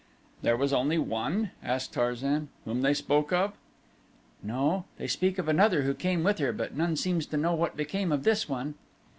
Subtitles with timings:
[0.41, 3.53] "There was only one," asked Tarzan, "whom they spoke of?"
[4.41, 7.77] "No, they speak of another who came with her but none seems to know what
[7.77, 8.73] became of this one."